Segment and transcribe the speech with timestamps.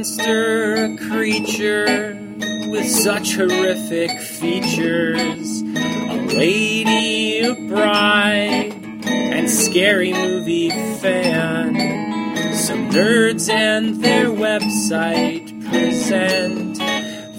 [0.00, 2.16] monster, a creature
[2.70, 5.60] with such horrific features.
[5.60, 8.72] A lady, a bride,
[9.04, 11.74] and scary movie fan.
[12.54, 16.78] Some nerds and their website present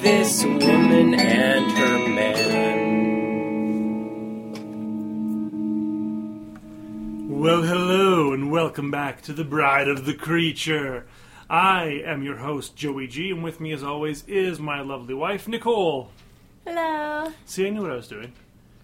[0.03, 2.91] this woman and her man.
[7.27, 11.07] Well, hello, and welcome back to The Bride of the Creature.
[11.51, 15.49] I am your host, Joey G, and with me, as always, is my lovely wife,
[15.49, 16.09] Nicole.
[16.65, 17.29] Hello.
[17.45, 18.31] See, I knew what I was doing.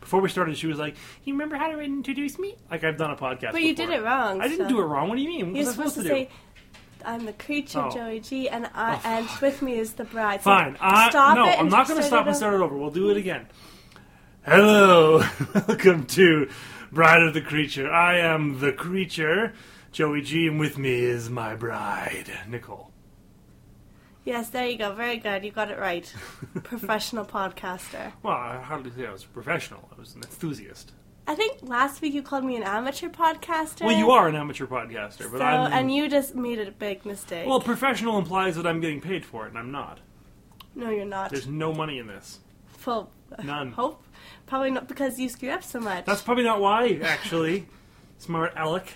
[0.02, 2.56] Before we started, she was like, You remember how to introduce me?
[2.70, 3.88] Like I've done a podcast But you before.
[3.92, 4.42] did it wrong.
[4.42, 5.08] I didn't so- do it wrong.
[5.08, 5.46] What do you mean?
[5.48, 7.90] What You're was I supposed supposed to to, say, "I'm the creature, Oh.
[7.90, 10.76] Joey G, and I oh, and with me is the bride." So Fine.
[10.82, 12.76] I, stop no, I'm not going to stop and start it over.
[12.78, 13.48] We'll do it again.
[14.46, 15.24] Hello.
[15.68, 16.50] Welcome to
[16.92, 17.90] Bride of the Creature.
[17.92, 19.54] I am the creature,
[19.92, 22.92] Joey G, and with me is my bride, Nicole.
[24.26, 24.94] Yes, there you go.
[24.94, 25.46] Very good.
[25.46, 26.12] You got it right.
[26.64, 28.12] Professional podcaster.
[28.24, 29.88] Well, I hardly say I was a professional.
[29.96, 30.92] I was an enthusiast.
[31.28, 33.86] I think last week you called me an amateur podcaster.
[33.86, 35.72] Well, you are an amateur podcaster, but So, I'm.
[35.74, 37.48] and you just made a big mistake.
[37.48, 40.00] well, professional implies that I'm getting paid for it, and I'm not.
[40.76, 41.32] no, you're not.
[41.32, 42.40] There's no money in this.
[42.68, 43.10] Full
[43.44, 43.72] None.
[43.72, 44.04] hope.
[44.46, 46.06] Probably not because you screw up so much.
[46.06, 47.68] That's probably not why, actually.
[48.20, 48.96] Smart Alec.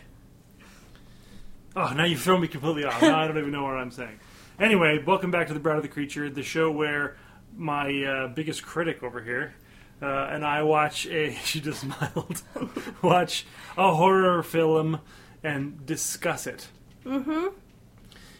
[1.75, 3.01] Oh, now you've thrown me completely off.
[3.01, 4.19] Now I don't even know what I'm saying.
[4.59, 7.15] Anyway, welcome back to the Bride of the Creature, the show where
[7.55, 9.53] my uh, biggest critic over here
[10.01, 11.33] uh, and I watch a.
[11.43, 12.41] She just smiled.
[13.01, 13.45] watch
[13.77, 14.99] a horror film
[15.43, 16.67] and discuss it.
[17.05, 17.47] Mm-hmm.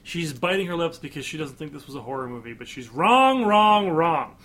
[0.04, 2.90] She's biting her lips because she doesn't think this was a horror movie, but she's
[2.90, 4.36] wrong, wrong, wrong.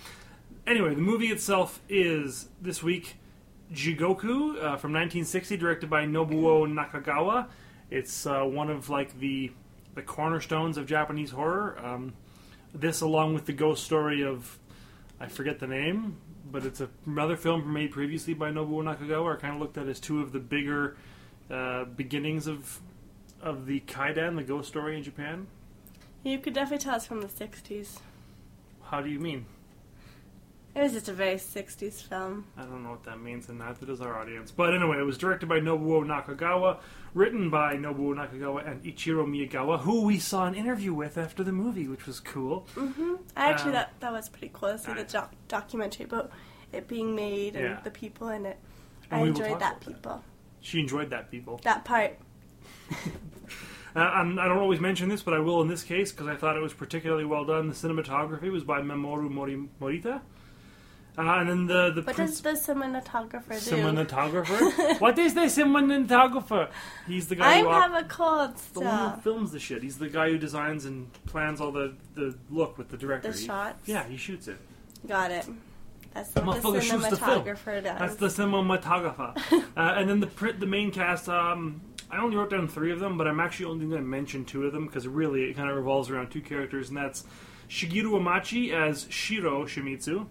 [0.67, 3.15] Anyway, the movie itself is this week
[3.73, 7.47] Jigoku uh, from 1960, directed by Nobuo Nakagawa.
[7.89, 9.51] It's uh, one of like the
[9.95, 11.77] the cornerstones of Japanese horror.
[11.83, 12.13] Um,
[12.73, 14.59] this, along with the ghost story of
[15.19, 16.17] I forget the name,
[16.51, 19.25] but it's a- another film made previously by Nobuo Nakagawa.
[19.25, 20.97] Are kind of looked at as two of the bigger
[21.49, 22.79] uh, beginnings of
[23.41, 25.47] of the kaidan, the ghost story in Japan.
[26.23, 27.99] You could definitely tell it's from the '60s.
[28.83, 29.45] How do you mean?
[30.77, 32.45] It was just a very '60s film.
[32.55, 34.51] I don't know what that means, and neither does our audience.
[34.51, 36.77] But anyway, it was directed by Nobuo Nakagawa,
[37.15, 41.51] written by Nobuo Nakagawa and Ichiro Miyagawa, who we saw an interview with after the
[41.51, 42.67] movie, which was cool.
[42.75, 46.29] hmm I actually Um, that that was pretty cool to see the doc- documentary about
[46.71, 47.79] it being made and Yeah.
[47.83, 48.59] the people in it.
[49.09, 49.87] And I enjoyed that about that.
[49.87, 50.23] people.
[50.61, 51.59] She enjoyed that, people.
[51.63, 52.19] That part.
[53.95, 56.55] Uh, I don't always mention this, but I will in this case because I thought
[56.55, 57.67] it was particularly well done.
[57.67, 60.21] The cinematography was by Mamoru Mori- Morita.
[61.17, 63.75] Uh, and then the the What prince- does the cinematographer do?
[63.75, 64.99] cinematographer.
[65.01, 66.69] what is the cinematographer?
[67.07, 69.81] He's the guy I who op- have a cold the one who films the shit.
[69.81, 73.31] He's the guy who designs and plans all the, the look with the director.
[73.31, 73.87] The He- shots.
[73.87, 74.57] Yeah, he shoots it.
[75.07, 75.47] Got it.
[76.13, 77.43] That's the motherfucker shoots the film.
[77.43, 77.99] cinematographer does.
[77.99, 79.37] That's the cinematographer.
[79.77, 81.29] uh, and then the pr- the main cast.
[81.29, 84.45] Um, I only wrote down three of them, but I'm actually only going to mention
[84.45, 87.23] two of them because really it kind of revolves around two characters, and that's
[87.69, 90.27] Shigeru Amachi as Shiro Shimizu,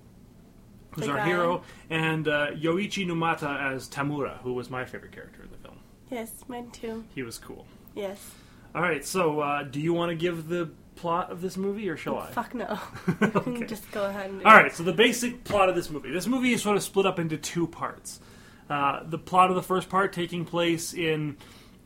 [0.96, 1.26] who's our guy.
[1.26, 5.76] hero, and uh, Yoichi Numata as Tamura, who was my favorite character in the film.
[6.10, 7.04] yes, mine too.
[7.14, 7.66] He was cool.
[7.94, 8.30] Yes.
[8.74, 11.96] All right, so uh, do you want to give the plot of this movie, or
[11.96, 12.30] shall I?
[12.30, 12.78] Fuck no.
[13.22, 13.64] Okay.
[13.66, 14.62] Just go ahead and do All it.
[14.62, 16.10] right, so the basic plot of this movie.
[16.10, 18.20] This movie is sort of split up into two parts.
[18.68, 21.36] Uh, the plot of the first part taking place in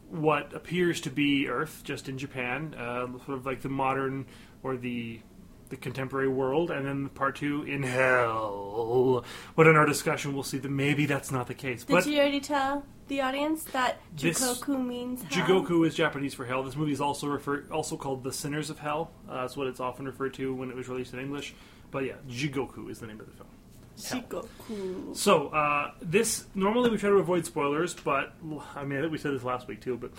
[0.09, 4.27] what appears to be Earth, just in Japan, uh, sort of like the modern
[4.63, 5.21] or the
[5.71, 9.25] the contemporary world, and then part two in hell.
[9.57, 11.85] But in our discussion, we'll see that maybe that's not the case.
[11.85, 15.47] Did but you already tell the audience that Jigoku means hell?
[15.47, 16.63] Jigoku is Japanese for hell.
[16.63, 19.13] This movie is also refer- also called The Sinners of Hell.
[19.29, 21.55] Uh, that's what it's often referred to when it was released in English.
[21.91, 23.49] But yeah, Jigoku is the name of the film.
[24.03, 24.49] Hell.
[25.15, 28.35] So uh, this normally we try to avoid spoilers, but
[28.75, 29.97] I mean I think we said this last week too.
[29.97, 30.13] But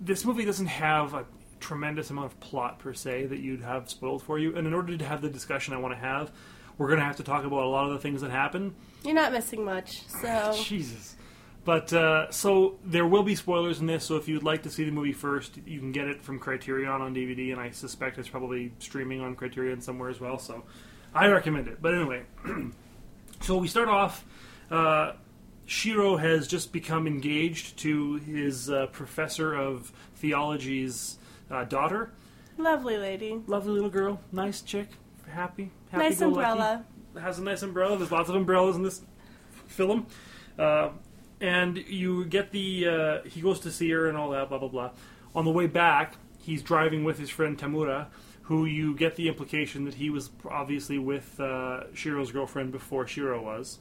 [0.00, 1.24] this movie doesn't have a
[1.60, 4.56] tremendous amount of plot per se that you'd have spoiled for you.
[4.56, 6.32] And in order to have the discussion I want to have,
[6.78, 8.74] we're going to have to talk about a lot of the things that happen.
[9.02, 11.16] You're not missing much, so Jesus.
[11.64, 14.04] But uh, so there will be spoilers in this.
[14.04, 17.02] So if you'd like to see the movie first, you can get it from Criterion
[17.02, 20.38] on DVD, and I suspect it's probably streaming on Criterion somewhere as well.
[20.38, 20.62] So
[21.12, 21.82] I recommend it.
[21.82, 22.22] But anyway,
[23.40, 24.24] so we start off.
[24.70, 25.14] Uh,
[25.66, 31.18] Shiro has just become engaged to his uh, professor of theology's
[31.50, 32.10] uh, daughter.
[32.58, 33.40] lovely lady.
[33.46, 34.88] Lovely little girl, nice chick,
[35.28, 36.84] happy, happy Nice umbrella.
[37.20, 37.96] has a nice umbrella.
[37.96, 39.02] There's lots of umbrellas in this
[39.66, 40.06] film.
[40.58, 40.90] Uh,
[41.40, 44.68] and you get the uh, he goes to see her and all that blah blah
[44.68, 44.90] blah.
[45.34, 48.06] On the way back, he's driving with his friend Tamura,
[48.42, 53.42] who you get the implication that he was obviously with uh, Shiro's girlfriend before Shiro
[53.42, 53.78] was.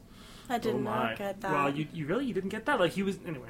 [0.49, 1.15] I did oh not my!
[1.15, 1.51] get that.
[1.51, 2.79] Well, you, you really you didn't get that.
[2.79, 3.49] Like he was anyway.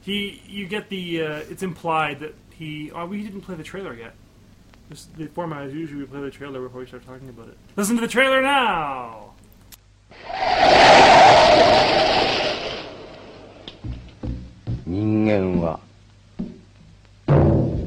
[0.00, 3.94] He you get the uh, it's implied that he oh we didn't play the trailer
[3.94, 4.14] yet.
[4.88, 7.58] This, the format is usually we play the trailer before we start talking about it.
[7.76, 9.32] Listen to the trailer now.
[14.86, 15.80] 人間は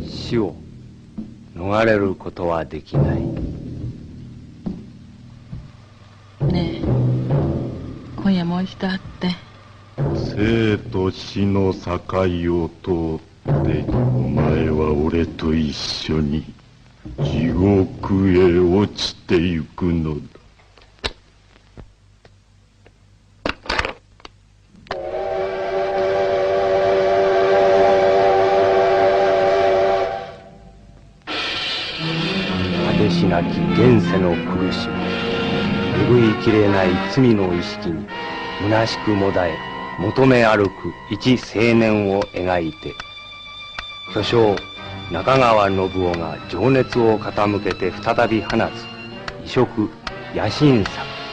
[0.06, 0.54] 死を
[1.56, 3.22] 逃れることはできない
[6.52, 6.82] ねえ
[8.18, 9.43] 今夜もう一度会って
[9.97, 12.01] 生と死の境
[12.57, 13.93] を通ってお
[14.29, 16.45] 前は俺と一緒に
[17.23, 20.21] 地獄へ落ちてゆくのだ。
[32.87, 34.95] 果てしなき現世の苦しみ
[36.09, 38.05] 拭いきれない罪の意識に
[38.61, 42.93] 虚しくもだえ求め歩く一青年を描いて
[44.13, 44.57] 巨匠
[45.13, 48.87] 中川信夫が情熱を傾けて再び放つ
[49.45, 49.91] 異色
[50.35, 51.24] 野心作。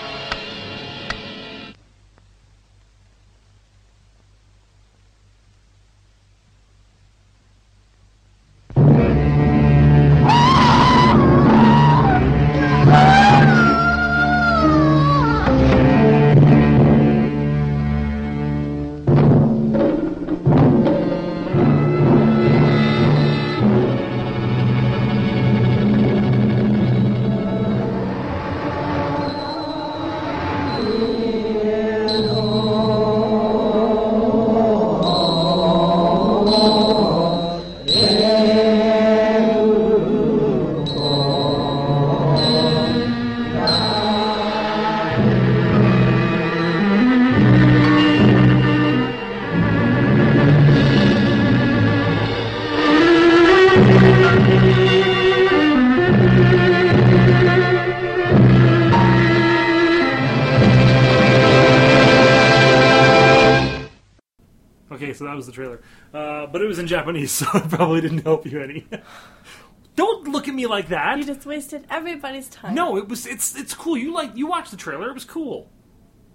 [65.22, 65.80] So that was the trailer,
[66.16, 68.88] uh, but it was in Japanese, so it probably didn't help you any.
[69.96, 71.20] Don't look at me like that.
[71.20, 72.74] you just wasted everybody's time.
[72.74, 73.96] No, it was it's it's cool.
[73.96, 75.10] You like you watched the trailer.
[75.10, 75.70] It was cool.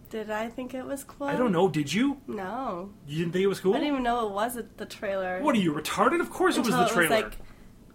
[0.08, 1.26] Did I think it was cool?
[1.26, 1.68] I don't know.
[1.68, 2.20] Did you?
[2.28, 2.90] No.
[3.08, 3.74] You didn't think it was cool?
[3.74, 5.42] I didn't even know it was the trailer.
[5.42, 6.20] What are you retarded?
[6.20, 7.22] Of course it was the trailer.
[7.22, 7.38] like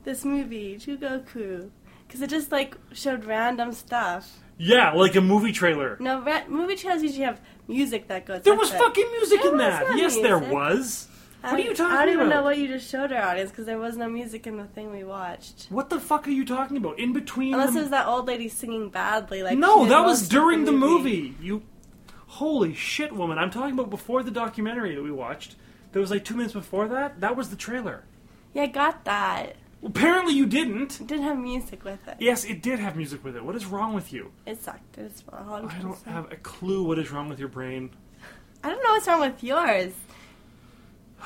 [0.04, 1.70] this movie, Jigoku.
[2.06, 4.40] Because it just like showed random stuff.
[4.58, 5.96] yeah, like a movie trailer.
[6.02, 7.40] No, ra- movie trailers usually have
[7.72, 8.42] music that goes.
[8.44, 8.78] There with was it.
[8.78, 9.90] fucking music There in was that.
[9.90, 10.54] no Yes, there music.
[10.54, 11.08] was.
[11.44, 12.00] I What are don't- you talking about?
[12.02, 12.36] I don't even about?
[12.36, 14.92] know what you just showed our audience because there was no music in the thing
[14.92, 15.68] we watched.
[15.70, 17.00] What the fuck are you talking about?
[17.00, 17.80] In between Unless the...
[17.80, 19.42] it was that old lady singing badly.
[19.42, 21.36] Like she No, did that most was of during the movie.
[21.42, 21.64] You
[22.28, 23.38] Holy shit, woman.
[23.38, 25.56] I'm talking about before the documentary that we watched.
[25.92, 27.20] There was like 2 minutes before that.
[27.20, 28.04] That was the trailer.
[28.54, 29.56] Yeah, I got that.
[29.84, 31.02] Apparently you didn't.
[31.02, 32.18] It didn't have music with it.
[32.20, 33.44] Yes, it did have music with it.
[33.44, 34.32] What is wrong with you?
[34.46, 34.98] It sucked.
[34.98, 37.90] It was all I'm I don't have a clue what is wrong with your brain.
[38.64, 39.94] I don't know what's wrong with yours.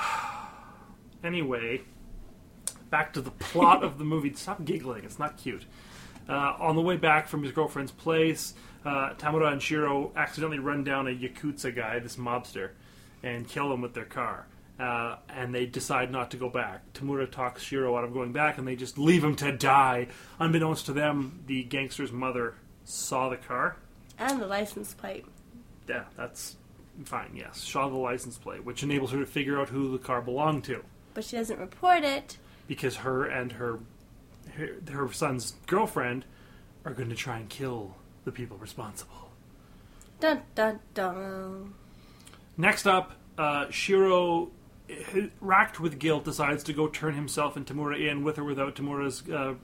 [1.24, 1.82] Anyway,
[2.91, 4.32] back to the plot of the movie.
[4.36, 5.03] Stop giggling.
[5.03, 5.65] It's not cute.
[6.29, 8.53] Uh, on the way back from his girlfriend's place,
[8.86, 12.72] uh, Tamura and Shiro accidentally run down a Yakuza guy, this mobster,
[13.24, 14.46] and kill him with their car.
[14.79, 16.82] Uh, and they decide not to go back.
[16.94, 20.08] Tamura talks Shiro out of going back, and they just leave him to die.
[20.39, 23.77] Unbeknownst to them, the gangster's mother saw the car.
[24.20, 25.25] And the license plate.
[25.88, 26.58] Yeah, that's
[27.05, 27.62] fine, yes.
[27.62, 30.84] Saw the license plate, which enables her to figure out who the car belonged to.
[31.13, 32.38] But she doesn't report it.
[32.67, 33.79] because her and her,
[34.58, 36.25] her her son's girlfriend
[36.84, 39.29] are going to try and kill the people responsible.
[40.20, 41.74] Dun dun dun.
[42.58, 44.50] Next up, uh, Shiro,
[45.42, 49.27] racked with guilt, decides to go turn himself and Tamura in with or without Tamura's
[49.30, 49.56] uh,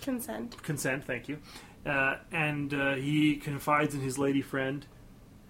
[0.00, 0.62] Consent.
[0.62, 1.04] consent.
[1.04, 1.38] Thank you.
[1.86, 4.84] Uh, and uh, he confides in his lady friend,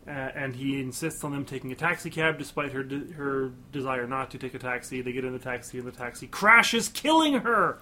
[0.07, 4.07] uh, and he insists on them taking a taxi cab, despite her de- her desire
[4.07, 5.01] not to take a taxi.
[5.03, 7.79] They get in the taxi, and the taxi crashes, killing her.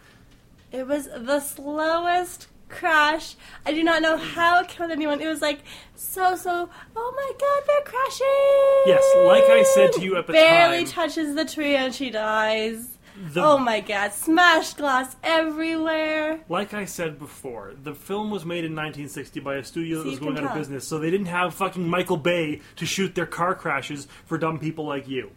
[0.73, 3.37] It was the slowest crash.
[3.64, 5.20] I do not know how it killed anyone.
[5.20, 5.61] It was like
[5.94, 6.68] so so.
[6.96, 8.82] Oh my god, they're crashing!
[8.87, 12.11] Yes, like I said to you at the barely time- touches the tree and she
[12.11, 12.88] dies.
[13.32, 16.40] The- oh my god, smashed glass everywhere.
[16.50, 20.18] Like I said before, the film was made in 1960 by a studio that was
[20.18, 23.54] going out of business, so they didn't have fucking Michael Bay to shoot their car
[23.54, 25.30] crashes for dumb people like you.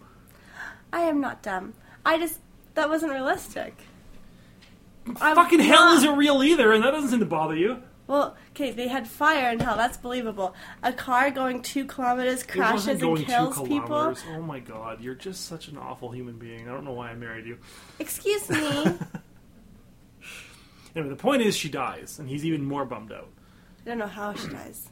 [0.91, 1.73] I am not dumb.
[2.05, 2.39] I just
[2.73, 3.77] that wasn't realistic.
[5.21, 7.81] I'm fucking hell not- isn't real either, and that doesn't seem to bother you.
[8.07, 9.77] Well, okay, they had fire in hell.
[9.77, 10.55] That's believable.
[10.81, 14.15] A car going two kilometers crashes and kills two people.
[14.33, 16.67] Oh my god, you're just such an awful human being.
[16.67, 17.59] I don't know why I married you.
[17.99, 18.97] Excuse me.
[20.95, 23.29] Anyway, the point is she dies, and he's even more bummed out.
[23.85, 24.89] I don't know how she dies.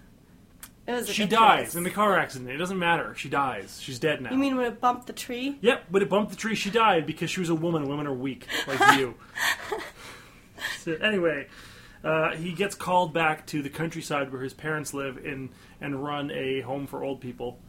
[0.86, 1.58] It was She ridiculous.
[1.64, 2.52] dies in the car accident.
[2.52, 3.14] It doesn't matter.
[3.18, 3.80] She dies.
[3.82, 4.30] She's dead now.
[4.32, 5.58] You mean when it bumped the tree?
[5.60, 6.54] Yep, but it bumped the tree.
[6.56, 7.88] She died because she was a woman.
[7.90, 9.16] Women are weak, like you.
[10.88, 11.48] So anyway,
[12.04, 15.50] uh, he gets called back to the countryside where his parents live in
[15.82, 17.60] and run a home for old people.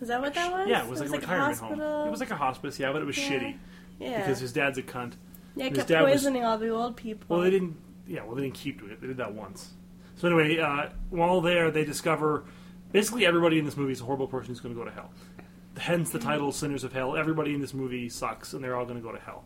[0.00, 0.66] Is that what that was?
[0.68, 1.80] Yeah, it was like a retirement home.
[2.06, 3.28] It was like a hospice, yeah, but it was Yeah.
[3.28, 3.56] shitty
[4.00, 4.20] yeah.
[4.20, 5.12] because his dad's a cunt.
[5.54, 7.24] yeah, it kept dad was- poisoning all the old people.
[7.28, 7.76] Well, they didn't.
[8.06, 9.00] Yeah, well, they didn't keep doing it.
[9.00, 9.74] They did that once.
[10.16, 12.44] So anyway, uh, while there, they discover
[12.90, 15.10] basically everybody in this movie is a horrible person who's going to go to hell.
[15.76, 18.96] Hence the title "Sinners of Hell." Everybody in this movie sucks, and they're all going
[18.96, 19.44] to go to hell.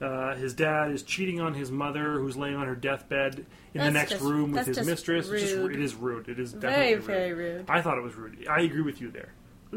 [0.00, 3.78] Uh, his dad is cheating on his mother, who's laying on her deathbed in the
[3.78, 5.28] That's next just- room with that's his just mistress.
[5.28, 5.74] It's just, rude.
[5.74, 6.28] it is rude.
[6.28, 7.04] It is Very, definitely rude.
[7.04, 7.64] very rude.
[7.68, 8.46] I thought it was rude.
[8.48, 9.32] I agree with you there.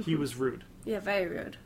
[0.06, 0.64] He was rude.
[0.86, 1.58] Yeah, very rude.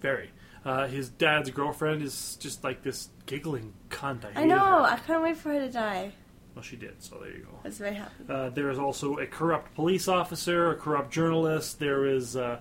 [0.00, 0.30] Very.
[0.64, 4.24] Uh, his dad's girlfriend is just like this giggling cunt.
[4.24, 4.58] I, I hated know.
[4.58, 4.80] her.
[4.82, 6.12] I can't wait for her to die.
[6.54, 7.02] Well, she did.
[7.02, 7.58] So there you go.
[7.64, 8.12] Was very happy.
[8.28, 11.78] Uh, there is also a corrupt police officer, a corrupt journalist.
[11.80, 12.60] There is uh,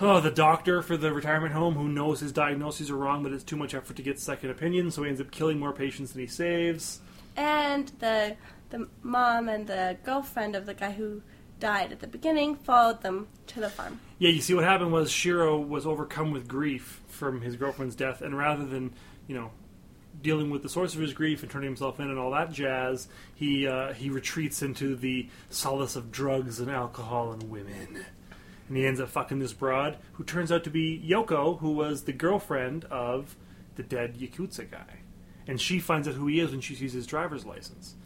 [0.00, 3.44] oh the doctor for the retirement home who knows his diagnoses are wrong, but it's
[3.44, 6.20] too much effort to get second opinion, so he ends up killing more patients than
[6.20, 7.00] he saves.
[7.36, 8.36] And the
[8.70, 11.22] the mom and the girlfriend of the guy who
[11.58, 14.00] died at the beginning followed them to the farm.
[14.18, 18.22] Yeah, you see what happened was Shiro was overcome with grief from his girlfriend's death,
[18.22, 18.92] and rather than
[19.26, 19.50] you know
[20.22, 23.08] dealing with the source of his grief and turning himself in and all that jazz,
[23.34, 28.04] he uh, he retreats into the solace of drugs and alcohol and women.
[28.70, 32.04] And he ends up fucking this broad, who turns out to be Yoko, who was
[32.04, 33.34] the girlfriend of
[33.74, 35.00] the dead Yakuza guy.
[35.48, 37.96] And she finds out who he is when she sees his driver's license.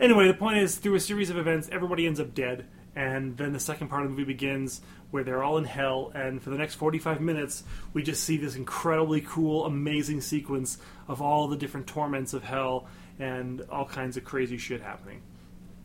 [0.00, 2.64] Anyway, the point is, through a series of events, everybody ends up dead,
[2.96, 6.42] and then the second part of the movie begins where they're all in hell, and
[6.42, 7.62] for the next 45 minutes,
[7.92, 12.86] we just see this incredibly cool, amazing sequence of all the different torments of hell
[13.18, 15.20] and all kinds of crazy shit happening.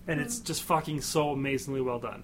[0.07, 0.45] And it's hmm.
[0.45, 2.23] just fucking so amazingly well done.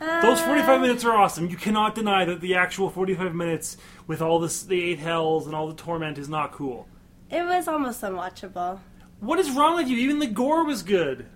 [0.00, 0.46] Those uh.
[0.46, 1.50] 45 minutes are awesome.
[1.50, 3.76] You cannot deny that the actual 45 minutes
[4.06, 6.88] with all this, the eight hells and all the torment is not cool.
[7.30, 8.80] It was almost unwatchable.
[9.20, 9.98] What is wrong with you?
[9.98, 11.26] Even the gore was good.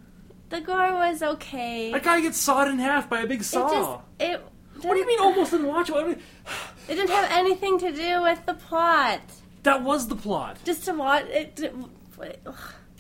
[0.49, 1.93] The gore was okay.
[1.93, 3.69] That guy gets sawed in half by a big it saw.
[3.71, 4.41] just it.
[4.83, 6.03] what do you mean almost unwatchable?
[6.03, 6.23] I mean,
[6.89, 9.21] It didn't have anything to do with the plot.
[9.63, 10.59] that was the plot.
[10.65, 11.73] Just to watch it,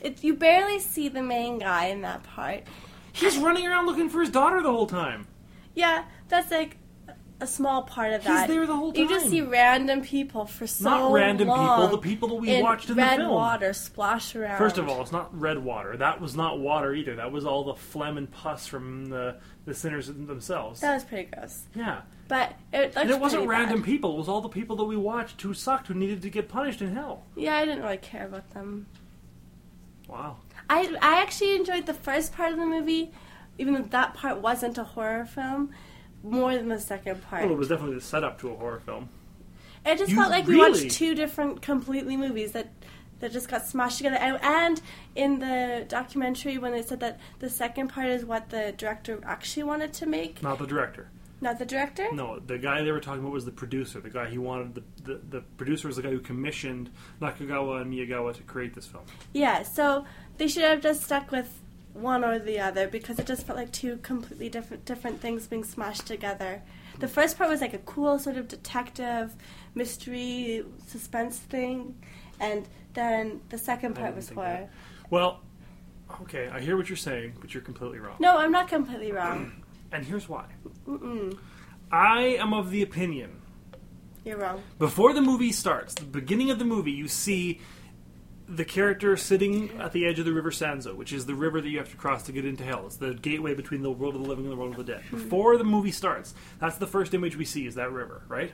[0.00, 0.24] it.
[0.24, 2.62] You barely see the main guy in that part.
[3.12, 5.26] He's running around looking for his daughter the whole time.
[5.74, 6.76] Yeah, that's like
[7.40, 8.46] a small part of that.
[8.48, 9.02] He's there the whole time.
[9.02, 12.88] You just see random people for so Not random people, the people that we watched
[12.88, 13.20] in the film.
[13.20, 14.56] red water splash around.
[14.58, 15.96] First of all, it's not red water.
[15.96, 17.16] That was not water either.
[17.16, 20.80] That was all the phlegm and pus from the, the sinners themselves.
[20.80, 21.64] that was pretty gross.
[21.74, 22.02] yeah.
[22.26, 23.84] But it, And it wasn't random bad.
[23.84, 24.14] people.
[24.14, 26.80] It was all the people that we watched who sucked, who needed to get punished
[26.80, 27.24] in hell.
[27.36, 28.86] Yeah, I didn't really care about them.
[30.08, 30.36] Wow.
[30.70, 33.12] I I actually enjoyed the first part of the movie,
[33.58, 35.70] even though that part wasn't a horror film,
[36.22, 37.44] more than the second part.
[37.44, 39.08] Well, it was definitely the setup to a horror film.
[39.84, 42.72] It just You felt like we watched two different completely movies that
[43.20, 44.16] that just got smashed together.
[44.16, 44.80] And, and
[45.14, 49.62] in the documentary, when they said that the second part is what the director actually
[49.62, 51.08] wanted to make, Not the director.
[51.40, 52.08] not the director.
[52.12, 54.00] No, the guy they were talking about was the producer.
[54.00, 54.74] The guy he wanted.
[54.74, 58.86] The, the, the producer was the guy who commissioned Nakagawa and Miyagawa to create this
[58.86, 59.04] film.
[59.32, 60.04] Yeah, so
[60.38, 61.60] they should have just stuck with
[61.94, 65.64] one or the other because it just felt like two completely different different things being
[65.64, 66.62] smashed together.
[66.98, 69.34] The first part was like a cool sort of detective
[69.74, 71.96] mystery suspense thing,
[72.40, 74.68] and then the second part was horror.
[74.68, 74.70] that.
[75.10, 75.40] Well,
[76.22, 78.16] okay, I hear what you're saying, but you're completely wrong.
[78.20, 79.52] No, I'm not completely wrong.
[79.92, 80.46] And here's why.
[80.88, 81.38] Mm-mm.
[81.92, 83.40] I am of the opinion
[84.24, 84.60] You're wrong.
[84.80, 87.60] before the movie starts, the beginning of the movie, you see
[88.56, 91.68] the character sitting at the edge of the River Sanzu, which is the river that
[91.68, 92.84] you have to cross to get into hell.
[92.86, 95.02] It's the gateway between the world of the living and the world of the dead.
[95.10, 98.52] Before the movie starts, that's the first image we see is that river, right?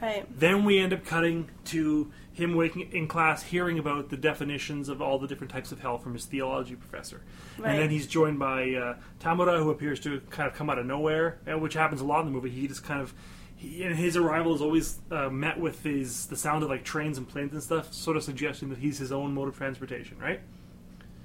[0.00, 0.26] Right.
[0.38, 5.02] Then we end up cutting to him waking in class, hearing about the definitions of
[5.02, 7.20] all the different types of hell from his theology professor,
[7.58, 7.70] Right.
[7.72, 10.86] and then he's joined by uh, Tamura, who appears to kind of come out of
[10.86, 12.48] nowhere, uh, which happens a lot in the movie.
[12.48, 13.12] He just kind of,
[13.60, 17.18] he, and his arrival is always uh, met with his the sound of like trains
[17.18, 20.40] and planes and stuff, sort of suggesting that he's his own mode of transportation, right?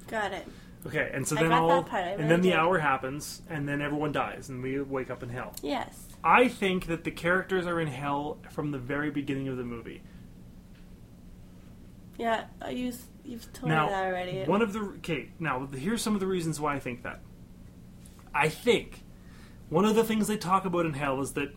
[0.08, 0.46] Got it.
[0.86, 3.68] Okay, and so I then all, part, I and really then the hour happens, and
[3.68, 5.54] then everyone dies, and we wake up in hell.
[5.64, 6.08] Yes.
[6.24, 10.04] I think that the characters are in hell from the very beginning of the movie.
[12.18, 14.44] Yeah, uh, you you've told Now, me that already.
[14.44, 15.30] one of the okay.
[15.40, 17.22] Now, here's some of the reasons why I think that.
[18.34, 19.04] I think
[19.70, 21.56] one of the things they talk about in hell is that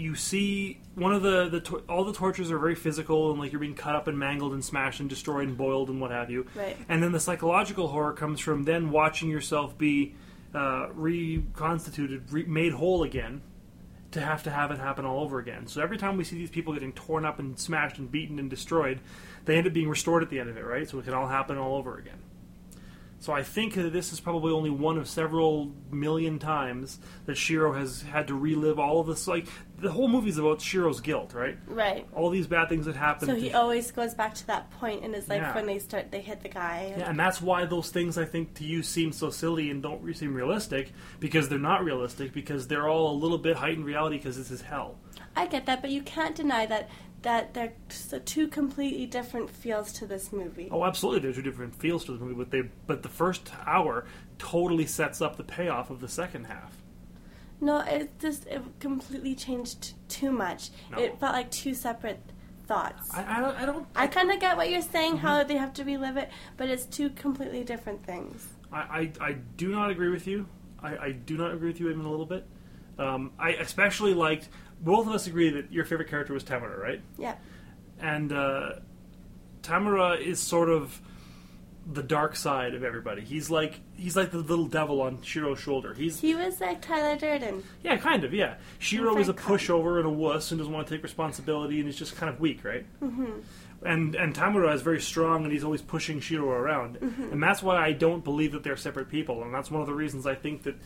[0.00, 3.52] you see one of the the tor- all the tortures are very physical and like
[3.52, 6.30] you're being cut up and mangled and smashed and destroyed and boiled and what have
[6.30, 6.46] you.
[6.54, 6.76] Right.
[6.88, 10.14] And then the psychological horror comes from then watching yourself be
[10.54, 13.42] uh, reconstituted, re- made whole again,
[14.12, 15.66] to have to have it happen all over again.
[15.66, 18.50] So every time we see these people getting torn up and smashed and beaten and
[18.50, 19.00] destroyed,
[19.44, 20.88] they end up being restored at the end of it, right?
[20.88, 22.18] So it can all happen all over again.
[23.20, 27.74] So I think that this is probably only one of several million times that Shiro
[27.74, 29.28] has had to relive all of this.
[29.28, 29.46] Like
[29.78, 31.58] the whole movie's about Shiro's guilt, right?
[31.66, 32.08] right.
[32.14, 33.28] All these bad things that happen.
[33.28, 35.54] So he always goes back to that point in his life Yeah.
[35.54, 36.94] when they start they hit the guy.
[36.96, 40.16] Yeah, and that's why those things I think to you seem so silly and don't
[40.16, 44.38] seem realistic because they're not realistic because they're all a little bit heightened reality because
[44.38, 44.96] this is hell.
[45.36, 46.88] I get that, but you can't deny that
[47.22, 47.72] that they're
[48.24, 50.68] two completely different feels to this movie.
[50.70, 51.20] Oh, absolutely.
[51.20, 54.06] There's two different feels to the movie, but they but the first hour
[54.38, 56.76] totally sets up the payoff of the second half.
[57.60, 60.70] No, it just it completely changed too much.
[60.90, 60.98] No.
[60.98, 62.20] It felt like two separate
[62.66, 63.12] thoughts.
[63.12, 63.56] I, I don't.
[63.56, 63.86] I don't.
[63.94, 65.26] I kind of get what you're saying, Mm-hmm.
[65.26, 68.46] how they have to relive it, but it's two completely different things.
[68.72, 70.46] I, I, I do not agree with you.
[70.82, 72.46] I, I do not agree with you even a little bit.
[72.98, 74.48] Um, I especially liked.
[74.80, 77.00] Both of us agree that your favorite character was Tamura, right?
[77.18, 77.34] Yeah.
[78.00, 78.72] and uh,
[79.62, 81.00] Tamura is sort of
[81.90, 83.22] the dark side of everybody.
[83.22, 85.92] He's like he's like the little devil on Shiro's shoulder.
[85.94, 87.62] He's He was like Tyler Durden.
[87.82, 88.54] yeah, kind of yeah.
[88.78, 91.96] Shiro is a pushover and a wuss and doesn't want to take responsibility and is
[91.96, 92.86] just kind of weak, right?
[93.02, 93.40] Mm-hmm.
[93.82, 97.32] And and Tamura is very strong and he's always pushing Shiro around, Mm-hmm.
[97.32, 99.94] and that's why I don't believe that they're separate people, and that's one of the
[99.94, 100.76] reasons I think that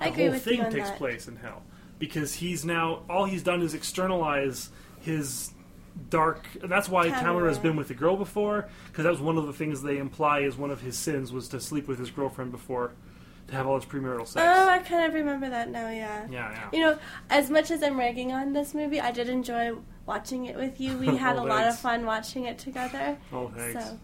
[0.00, 0.98] the whole thing takes that.
[0.98, 1.62] place in hell
[1.98, 4.70] because he's now all he's done is externalize
[5.00, 5.52] his
[6.10, 6.46] dark.
[6.62, 7.48] That's why Tamura.
[7.48, 10.40] Has been with the girl before because that was one of the things they imply
[10.40, 12.92] is one of his sins was to sleep with his girlfriend before
[13.48, 14.36] to have all his premarital sex.
[14.36, 15.90] Oh, I kind of remember that now.
[15.90, 16.26] Yeah.
[16.30, 16.68] yeah, yeah.
[16.72, 16.98] You know,
[17.30, 19.76] as much as I'm ragging on this movie, I did enjoy
[20.06, 20.96] watching it with you.
[20.96, 23.18] We oh, had Oh, a lot of fun watching it together.
[23.32, 23.84] oh, thanks.
[23.84, 23.98] So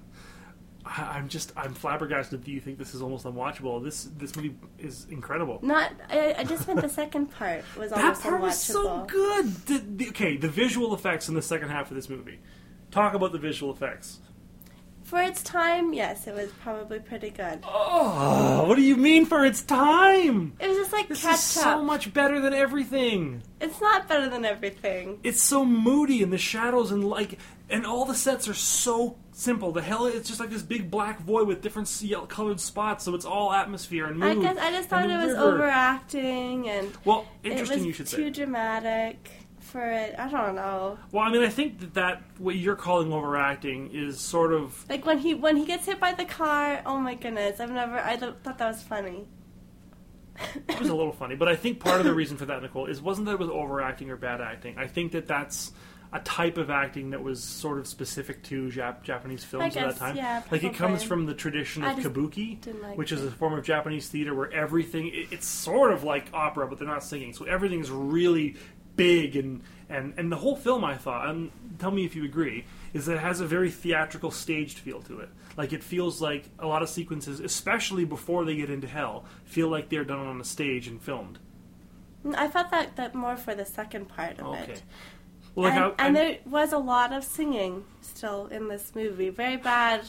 [0.97, 3.83] I'm just I'm flabbergasted that you think this is almost unwatchable.
[3.83, 5.61] This this movie is incredible.
[5.63, 5.93] not.
[6.09, 9.47] I, I just meant the second part was That almost part was so good.
[9.67, 12.41] The, the, okay, the visual effects in the second half of this movie.
[12.91, 14.19] Talk about the visual effects.
[15.05, 17.61] For its time, yes, it was probably pretty good.
[17.65, 20.53] Oh, what do you mean for its time?
[20.61, 21.63] It was just like This catch is up.
[21.79, 23.43] so much better than everything.
[23.61, 25.19] It's not better than everything.
[25.25, 29.73] It's so moody and the shadows and like and all the sets are so simple.
[29.73, 31.89] The hell, it's just like this big black void with different
[32.29, 35.55] colored spots, so it's all atmosphere and I guess I just thought it was river.
[35.55, 38.25] overacting and Well, interesting you should too say.
[38.25, 40.15] Too dramatic for it.
[40.19, 40.99] I don't know.
[41.13, 45.07] Well, I mean, I think that, that what you're calling overacting is sort of Like
[45.07, 46.83] when he when he gets hit by the car.
[46.85, 47.61] Oh my goodness!
[47.61, 47.99] I've never.
[47.99, 49.27] I th- thought that was funny.
[50.69, 52.87] it was a little funny, but I think part of the reason for that, Nicole,
[52.87, 54.79] is wasn't that it was overacting or bad acting.
[54.79, 55.73] I think that that's
[56.13, 59.91] a type of acting that was sort of specific to Jap- Japanese films I at
[59.91, 60.17] that time.
[60.17, 63.65] yeah, like it comes from the tradition of kabuki, like which is a form of
[63.65, 67.45] Japanese theater where everything it, it's sort of like opera, but they're not singing, so
[67.45, 68.57] everything's really
[68.97, 70.85] big and and and the whole film.
[70.85, 74.31] I thought, and tell me if you agree, is that it has a very theatrical,
[74.33, 75.29] staged feel to it.
[75.57, 79.69] Like it feels like a lot of sequences, especially before they get into hell, feel
[79.69, 81.39] like they're done on a stage and filmed.
[82.25, 84.73] Mm, I felt that that more for the second part of Okay.
[84.73, 84.83] it.
[85.61, 89.29] Well, and, and there was a lot of singing still in this movie.
[89.31, 90.03] Very bad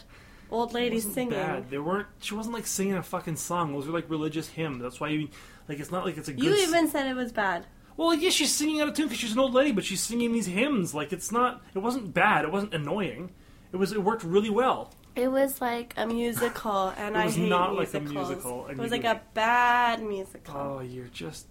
[0.51, 1.29] old wasn't singing.
[1.31, 1.69] Bad.
[1.69, 2.07] They weren't.
[2.19, 3.73] She wasn't like singing a fucking song.
[3.73, 4.81] Those were like religious hymns.
[4.81, 5.29] That's why you
[5.67, 5.79] like.
[5.79, 6.43] It's not like it's a good.
[6.43, 7.65] You even said it was bad.
[7.97, 10.33] Well, yeah, she's singing out of tune because she's an old lady, but she's singing
[10.33, 10.93] these hymns.
[10.93, 11.61] Like it's not.
[11.73, 12.45] It wasn't bad.
[12.45, 13.31] It wasn't annoying.
[13.71, 13.91] It was.
[13.91, 14.93] It worked really well.
[15.15, 18.29] It was like a musical, and It I was hate not like a musicals.
[18.29, 20.55] musical, It was like a bad musical.
[20.55, 21.47] Oh, you're just.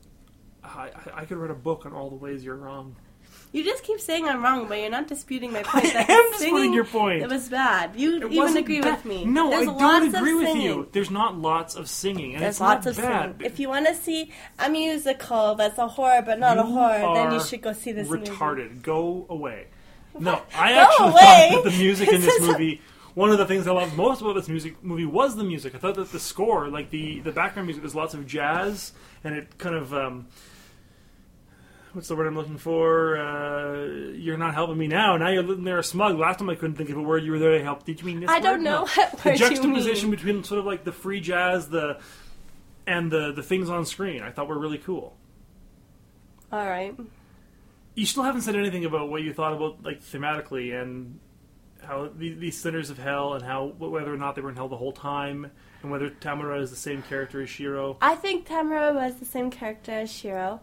[0.63, 2.97] I, I could write a book on all the ways you're wrong.
[3.53, 5.87] You just keep saying I'm wrong, but you're not disputing my point.
[5.87, 7.23] I that am disputing singing, your point.
[7.23, 7.97] It was bad.
[7.97, 8.97] You It even agree bad.
[8.97, 9.25] with me.
[9.25, 10.63] No, There's I don't agree with singing.
[10.63, 10.89] you.
[10.93, 13.23] There's not lots of singing, and There's it's lots not of bad.
[13.39, 13.47] singing.
[13.53, 17.33] If you want to see a musical that's a horror but not a horror, then
[17.33, 18.27] you should go see this movie.
[18.27, 18.83] retarded.
[18.83, 19.67] Go away.
[20.19, 21.49] No, I actually away.
[21.53, 22.81] thought that the music in this This movie.
[23.15, 25.75] One of the things I loved most about this music movie was the music.
[25.75, 28.93] I thought that the score, like the the background music, there's lots of jazz,
[29.25, 30.29] and it kind of um,
[31.93, 33.17] what's the word I'm looking for?
[33.19, 35.17] Uh, you're not helping me now.
[35.17, 36.19] Now you're living there smug.
[36.19, 37.25] Last time I couldn't think of a word.
[37.25, 37.85] You were there to help.
[37.85, 38.31] Did you mean this?
[38.31, 38.43] I word?
[38.43, 38.87] don't know No.
[38.95, 41.99] what The juxtaposition between sort of like the free jazz, the
[42.87, 45.17] and the the things on screen, I thought were really cool.
[46.53, 46.95] All right.
[47.95, 51.21] you still haven't said anything about what you thought about like thematically and
[51.83, 54.69] how the, these sinners of hell and how whether or not they were in hell
[54.69, 55.51] the whole time,
[55.83, 57.97] and whether Tamura is the same character as Shiro.
[58.03, 60.61] I think Tamura was the same character as Shiro.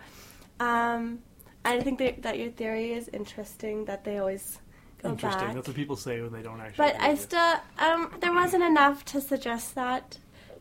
[0.60, 1.20] Um,
[1.66, 3.86] I think that, that your theory is interesting.
[3.86, 4.60] That they always
[5.02, 5.46] go Interesting.
[5.48, 5.56] back.
[5.56, 6.86] That's what people say when they don't actually.
[6.88, 10.18] But I still, um, there wasn't enough to suggest that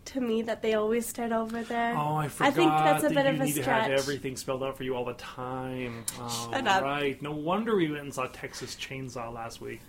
[0.07, 1.95] to me that they always start over there.
[1.97, 2.55] Oh, I forgot.
[2.55, 3.99] think that's a that bit of a need to have stretch.
[4.01, 6.05] everything spelled out for you all the time.
[6.19, 6.83] Oh, Shut up.
[6.83, 7.21] Right.
[7.21, 9.81] No wonder we went and saw Texas Chainsaw last week.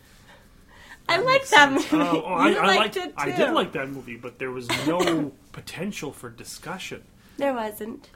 [1.10, 1.88] I liked that movie.
[1.94, 3.14] Oh, oh, I, I liked liked it too.
[3.18, 7.04] I did like that movie, but there was no potential for discussion.
[7.38, 8.10] There wasn't.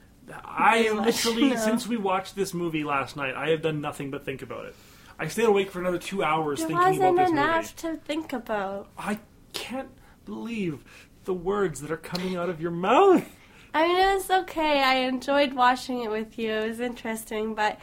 [0.46, 1.56] I much, literally, no.
[1.58, 4.76] since we watched this movie last night, I have done nothing but think about it.
[5.20, 7.98] I stayed awake for another two hours There thinking about wasn't this enough movie.
[7.98, 8.90] to think about.
[8.98, 9.20] I
[9.54, 9.90] can't
[10.26, 10.84] believe
[11.26, 13.24] the words that are coming out of your mouth.
[13.74, 14.82] I mean, it was okay.
[14.82, 16.52] I enjoyed watching it with you.
[16.52, 17.80] It was interesting, but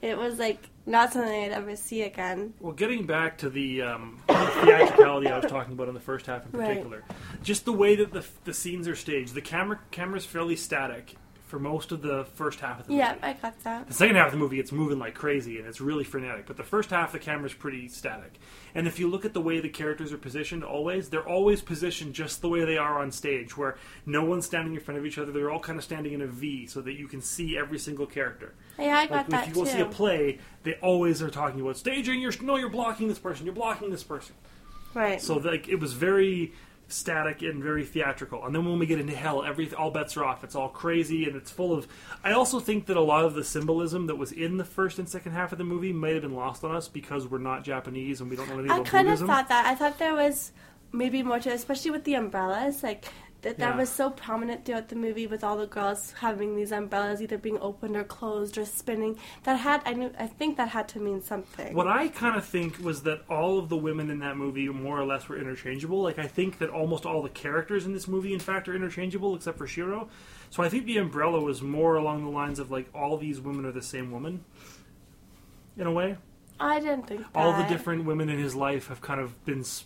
[0.00, 2.54] it was like not something I'd ever see again.
[2.60, 6.44] Well, getting back to the um, theatricality I was talking about in the first half
[6.46, 6.68] in Right.
[6.68, 7.04] particular,
[7.42, 11.58] just the way that the the scenes are staged, the camera camera's fairly static for
[11.60, 13.20] most of the first half of the Yeah, movie.
[13.22, 13.86] Yeah, I got that.
[13.86, 16.44] The second half of the movie, it's moving like crazy and it's really frenetic.
[16.46, 18.32] But the first half, the camera's pretty static.
[18.74, 22.14] And if you look at the way the characters are positioned, always they're always positioned
[22.14, 25.18] just the way they are on stage, where no one's standing in front of each
[25.18, 25.30] other.
[25.30, 28.06] They're all kind of standing in a V, so that you can see every single
[28.06, 28.52] character.
[28.78, 29.70] Yeah, I got Like that if you go too.
[29.70, 32.20] see a play, they always are talking about staging.
[32.20, 33.46] You're no, you're blocking this person.
[33.46, 34.34] You're blocking this person.
[34.94, 35.22] right.
[35.22, 36.52] So like it was very
[36.88, 38.44] static and very theatrical.
[38.44, 40.44] And then when we get into hell, every all bets are off.
[40.44, 41.88] It's all crazy and it's full of.
[42.22, 45.08] I also think that a lot of the symbolism that was in the first and
[45.08, 48.20] second half of the movie might have been lost on us because we're not Japanese
[48.20, 49.66] and we don't know anything I about kind of thought that.
[49.66, 50.52] I thought there was
[50.92, 52.82] maybe more to it, especially with the umbrellas.
[52.82, 53.06] Like
[53.46, 53.76] that, that Yeah.
[53.76, 57.58] was so prominent throughout the movie with all the girls having these umbrellas either being
[57.60, 59.16] opened or closed or spinning.
[59.44, 61.74] That had I knew I think that had to mean something.
[61.74, 64.98] What I kind of think was that all of the women in that movie more
[65.00, 66.02] or less were interchangeable.
[66.02, 69.34] Like I think that almost all the characters in this movie, in fact, are interchangeable
[69.36, 70.08] except for Shiro.
[70.50, 73.64] So I think the umbrella was more along the lines of like all these women
[73.64, 74.44] are the same woman,
[75.76, 76.16] in a way.
[76.58, 77.28] I didn't think that.
[77.38, 79.84] all the different women in his life have kind of been s-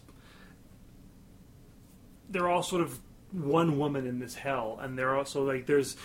[2.29, 3.01] they're all sort of
[3.33, 5.97] one woman in this hell and they're also like there's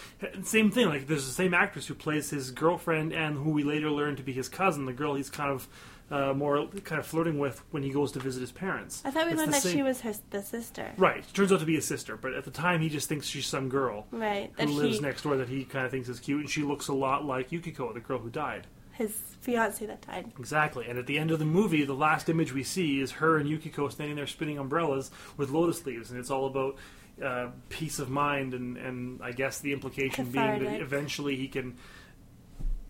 [0.43, 3.89] same thing like there's the same actress who plays his girlfriend and who we later
[3.89, 5.67] learn to be his cousin the girl he's kind of
[6.11, 9.25] uh, more kind of flirting with when he goes to visit his parents I thought
[9.25, 10.91] we It's learned that same- she was her the sister.
[10.97, 13.47] right turns out to be his sister but at the time he just thinks she's
[13.47, 14.51] some girl Right.
[14.59, 16.87] who lives he next door that he kind of thinks is cute and she looks
[16.89, 19.11] a lot like Yukiko the girl who died his
[19.41, 20.31] fiance that died.
[20.39, 20.85] Exactly.
[20.87, 23.45] And at the end of the movie, the last image we see is her and
[23.49, 26.77] Yukiko standing there spinning umbrellas with lotus leaves, and it's all about
[27.23, 31.75] uh, peace of mind, and, and I guess the implication being that eventually he can.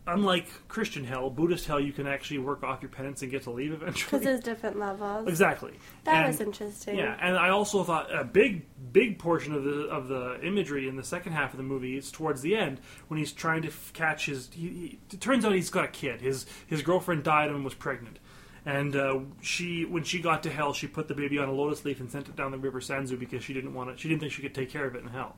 [0.08, 3.50] Unlike Christian hell, Buddhist hell, you can actually work off your penance and get to
[3.50, 4.04] leave eventually.
[4.06, 5.28] Because there's different levels.
[5.28, 5.72] Exactly.
[6.04, 6.96] That And- was interesting.
[7.00, 10.96] yeah, and I also thought a big, big portion of the of the imagery in
[10.96, 13.92] the second half of the movie is towards the end when he's trying to f-
[13.96, 14.48] catch his.
[14.54, 16.22] He, he, it turns out he's got a kid.
[16.22, 18.20] His his girlfriend died and was pregnant,
[18.66, 21.86] and uh, she when she got to hell, she put the baby on a lotus
[21.86, 24.00] leaf and sent it down the river Sanzu because she didn't want it.
[24.00, 25.36] She didn't think she could take care of it in hell.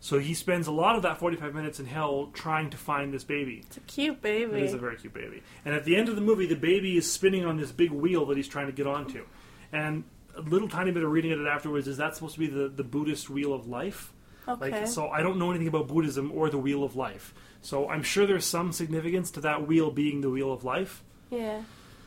[0.00, 3.12] So he spends a lot of that forty five minutes in hell trying to find
[3.12, 3.62] this baby.
[3.66, 4.56] It's a cute baby.
[4.56, 5.42] It is a very cute baby.
[5.64, 8.26] And at the end of the movie, the baby is spinning on this big wheel
[8.26, 9.26] that he's trying to get onto.
[9.70, 10.04] And
[10.34, 12.82] a little tiny bit of reading it afterwards is that supposed to be the, the
[12.82, 14.12] Buddhist wheel of life?
[14.48, 14.70] okay.
[14.70, 17.32] Like, so I don't know anything about Buddhism or the wheel of life.
[17.60, 21.04] So I'm sure there's some significance to that wheel being the wheel of life.
[21.30, 21.62] yeah.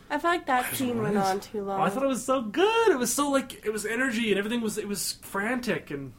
[0.09, 1.79] I felt like that scene went on too long.
[1.81, 2.89] Oh, I thought it was so good.
[2.89, 6.13] It was so like it was energy and everything was it was frantic and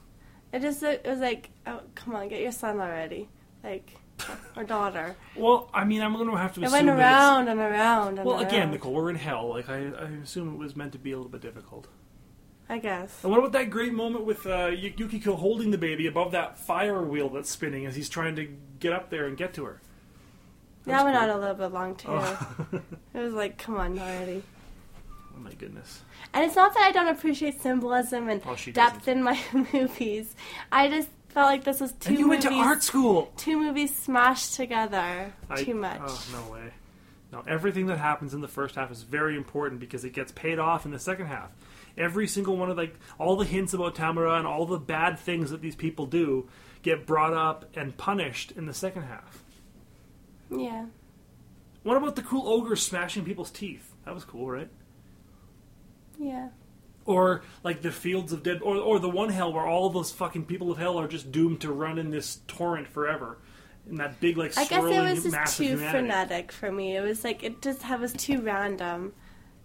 [0.52, 3.28] It just it was like, oh come on, get your son already,
[3.62, 3.92] like
[4.56, 5.14] or daughter.
[5.36, 8.26] well, I mean, I'm going to have to It assume went around and around and
[8.26, 8.70] Well, again.
[8.70, 9.48] Nicole, we're in hell.
[9.50, 11.86] Like I, I assume it was meant to be a little bit difficult.
[12.68, 13.22] I guess.
[13.22, 16.58] And what about that great moment with uh, Yu- Yukiko holding the baby above that
[16.58, 18.46] fire wheel that's spinning as he's trying to
[18.80, 19.80] get up there and get to her?
[20.86, 21.24] That went cool.
[21.24, 22.08] on a little bit long too.
[22.10, 22.56] Oh,
[23.14, 24.42] It was like, come on already.
[25.36, 26.02] oh my goodness.
[26.34, 28.74] And it's not that I don't appreciate symbolism and Oh, depth
[29.06, 29.08] doesn't.
[29.18, 29.40] in my
[29.72, 30.34] movies.
[30.70, 33.32] I just felt like this was two and you went to art school.
[33.36, 35.32] Two movies smashed together.
[35.50, 36.00] I- Too much.
[36.04, 36.70] Oh no way.
[37.32, 40.58] No, everything that happens in the first half is very important because it gets paid
[40.60, 41.50] off in the second half.
[41.98, 45.50] Every single one of like all the hints about Tamura and all the bad things
[45.50, 46.48] that these people do
[46.82, 49.42] get brought up and punished in the second half.
[50.50, 50.86] Yeah.
[51.82, 53.94] What about the cool ogre smashing people's teeth?
[54.04, 54.68] That was cool, right?
[56.18, 56.48] Yeah.
[57.04, 60.46] or like the fields of dead, or or the one hell where all those fucking
[60.46, 63.38] people of hell are just doomed to run in this torrent forever,
[63.88, 65.90] in that big like I guess swirling it was just too humanity.
[65.90, 66.96] frenetic for me.
[66.96, 69.12] It was like it just ha- was too random.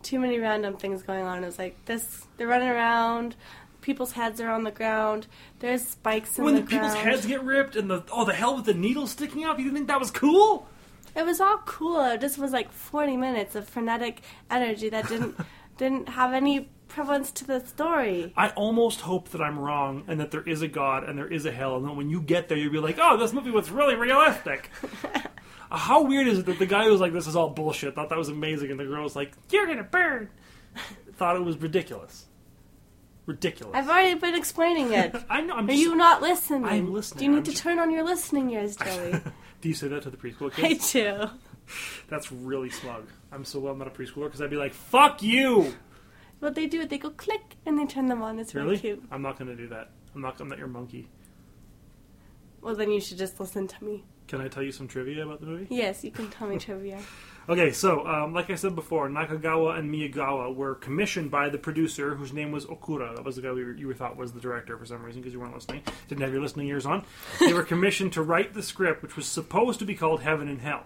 [0.03, 1.41] too many random things going on.
[1.43, 3.35] It was like this: they're running around,
[3.81, 5.27] people's heads are on the ground.
[5.59, 7.09] There's spikes in when the, the people's ground.
[7.09, 9.57] heads get ripped and the oh the hell with the needle sticking out.
[9.57, 10.67] you didn't think that was cool?
[11.15, 11.99] It was all cool.
[12.05, 15.35] It just was like 40 minutes of frenetic energy that didn't
[15.77, 18.33] didn't have any prevalence to the story.
[18.35, 21.45] I almost hope that I'm wrong and that there is a god and there is
[21.45, 23.69] a hell, and then when you get there, you'll be like, "Oh, this movie was
[23.71, 24.69] really realistic."
[25.71, 28.09] How weird is it that the guy who was like, "This is all bullshit," thought
[28.09, 30.29] that was amazing, and the girl was like, "You're gonna burn,"
[31.15, 32.25] thought it was ridiculous,
[33.31, 33.75] ridiculous.
[33.75, 35.15] I've already been explaining it.
[35.29, 35.55] I know.
[35.55, 36.65] I'm Are just, you not listening?
[36.65, 37.19] I'm listening.
[37.19, 39.19] Do you need I'm to just- turn on your listening ears, Joey?
[39.61, 40.91] Do you say that to the preschool I kids?
[40.93, 41.27] do.
[42.09, 43.07] That's really smug.
[43.31, 45.73] I'm so glad I'm not a preschooler because I'd be like, "Fuck you."
[46.39, 48.39] What they do, it, they go click and they turn them on.
[48.39, 48.79] It's really, Really?
[48.79, 49.03] cute.
[49.11, 49.91] I'm not gonna do that.
[50.15, 50.39] I'm not.
[50.41, 51.07] I'm not your monkey.
[52.61, 54.03] Well, then you should just listen to me.
[54.27, 55.67] Can I tell you some trivia about the movie?
[55.69, 56.99] Yes, you can tell me trivia.
[57.51, 62.15] Okay, so um, like I said before, Nakagawa and Miyagawa were commissioned by the producer,
[62.15, 63.13] whose name was Okura.
[63.13, 65.33] That was the guy we were, you thought was the director for some reason because
[65.33, 65.81] you weren't listening.
[66.07, 67.03] Didn't have your listening ears on.
[67.41, 70.61] They were commissioned to write the script, which was supposed to be called Heaven and
[70.61, 70.85] Hell.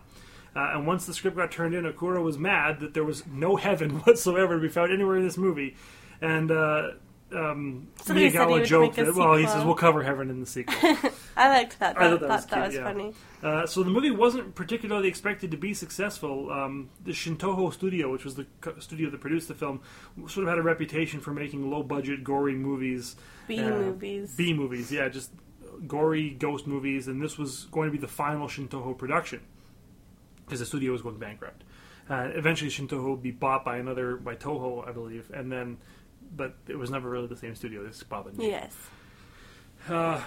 [0.56, 3.58] Uh, and once the script got turned in, Okura was mad that there was no
[3.58, 5.76] heaven whatsoever to be found anywhere in this movie.
[6.20, 6.94] And uh,
[7.36, 10.40] um, Somebody Miyagawa would joked make a that, well, he says, we'll cover heaven in
[10.40, 10.76] the sequel.
[11.38, 11.98] I liked that.
[11.98, 12.84] I That, thought that that, was that cute, was yeah.
[12.84, 13.14] funny.
[13.44, 16.52] Uh, so the movie wasn't particularly expected to be successful.
[16.52, 18.48] Um, the Shintoho studio, which was the
[18.80, 19.82] studio that produced the film,
[20.28, 23.16] sort of had a reputation for making low-budget, gory movies.
[23.48, 24.36] B uh, movies.
[24.36, 25.32] B movies, yeah, just
[25.88, 29.42] gory ghost movies, and this was going to be the final Shintoho production
[30.46, 31.64] because the studio was going bankrupt.
[32.10, 35.78] Uh, eventually, Shintoho would be bought by another by Toho, I believe, and then,
[36.36, 37.84] but it was never really the same studio.
[37.84, 38.50] This bothered me.
[38.50, 38.76] Yes.
[39.88, 40.22] Uh,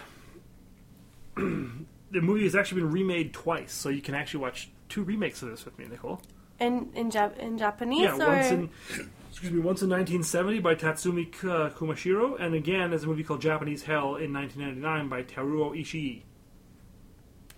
[1.36, 5.50] the movie has actually been remade twice, so you can actually watch two remakes of
[5.50, 6.20] this with me, Nicole.
[6.60, 8.70] In in, Jap- in Japanese yeah, or once in
[9.30, 13.40] excuse me, once in 1970 by Tatsumi uh, Kumashiro, and again as a movie called
[13.40, 16.22] Japanese Hell in 1999 by Teruo Ishii.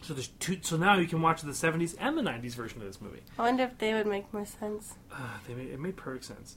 [0.02, 0.58] So there's two.
[0.62, 3.22] So now you can watch the 70s and the 90s version of this movie.
[3.38, 4.94] I wonder if they would make more sense.
[5.12, 6.56] Uh, they made, it made perfect sense.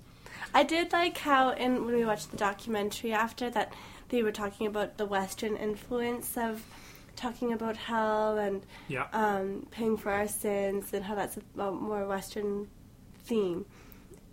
[0.54, 3.74] I did like how in when we watched the documentary after that
[4.10, 6.64] they were talking about the Western influence of
[7.16, 9.08] talking about hell and Yeah.
[9.14, 12.68] um, paying for our sins and how that's a, more Western
[13.24, 13.66] theme.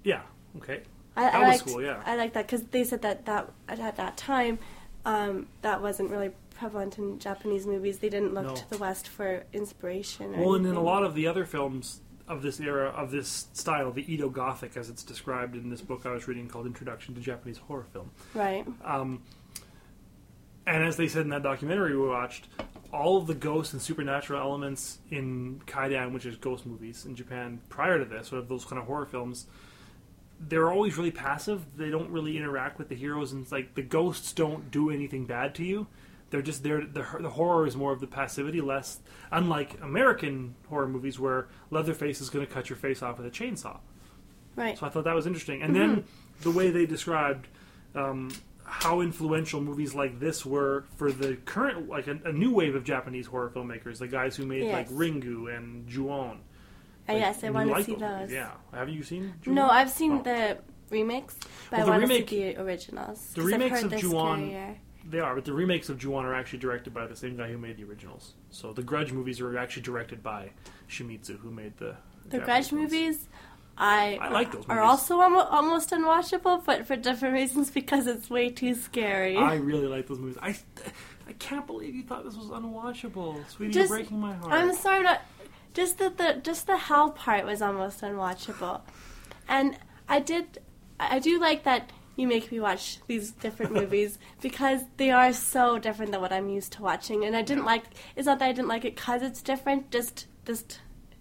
[0.05, 0.23] Yeah.
[0.59, 0.83] Okay.
[1.17, 2.03] I, That I was liked, cool, yeah.
[2.07, 4.59] I like that because they said that that at, at that time
[5.05, 7.99] um, that wasn't really prevalent in Japanese movies.
[7.99, 8.55] They didn't look No.
[8.55, 10.35] to the West for inspiration.
[10.35, 13.49] Or Well, and in a lot of the other films of this era, of this
[13.53, 17.15] style, the Edo Gothic, as it's described in this book I was reading called Introduction
[17.17, 18.11] to Japanese Horror Film.
[18.35, 18.65] right.
[18.85, 19.23] Um,
[20.67, 22.47] and as they said in that documentary we watched,
[22.93, 27.61] all of the ghosts and supernatural elements in Kaidan, which is ghost movies in Japan
[27.69, 29.47] prior to this, sort of those kind of horror films,
[30.39, 31.65] they're always really passive.
[31.77, 35.27] They don't really interact with the heroes, and it's like the ghosts don't do anything
[35.27, 35.89] bad to you.
[36.31, 36.81] They're just there.
[36.81, 39.01] The, the horror is more of the passivity, less
[39.33, 43.31] unlike American horror movies where Leatherface is going to cut your face off with a
[43.31, 43.79] chainsaw.
[44.57, 44.79] Right.
[44.79, 45.63] So I thought that was interesting.
[45.63, 46.05] And then
[46.43, 47.49] the way they described
[47.95, 48.31] um,
[48.65, 52.85] how influential movies like this were for the current, like a, a new wave of
[52.85, 56.41] Japanese horror filmmakers, the guys who made like Ringu and Ju-on.
[57.09, 58.33] Uh, Like, yes, I want to like see those those.
[58.33, 59.35] Yeah, have you seen?
[59.43, 59.55] Ju-on?
[59.57, 60.23] No, I've seen Oh.
[60.23, 60.59] the
[60.93, 61.35] remix,
[61.71, 63.33] but Well, the I want to see the originals.
[63.35, 64.77] the remakes of Ju-on-.
[65.11, 67.59] They are, but the remakes of Ju-on are actually directed by the same guy who
[67.59, 68.35] made the originals.
[68.51, 70.51] So the Grudge movies are actually directed by
[70.89, 71.97] Shimizu, who made the
[72.29, 72.73] The Grudge ones.
[72.73, 73.29] movies,
[73.77, 78.51] I, I like those are also almost unwatchable, but for different reasons because it's way
[78.51, 79.37] too scary.
[79.37, 80.39] I really like those movies.
[80.41, 80.57] I
[81.27, 83.73] I can't believe you thought this was unwatchable, sweetie.
[83.73, 84.53] Just- you're breaking my heart.
[84.53, 85.23] I'm sorry, not
[85.75, 88.83] just the, the just the hell part was almost unwatchable,
[89.49, 89.77] and
[90.09, 90.59] I did
[90.99, 95.79] I do like that you make me watch these different movies because they are so
[95.79, 97.85] different than what I'm used to watching, and I didn't like.
[98.17, 99.91] It's not that I didn't like it because it's different.
[99.91, 100.81] Just just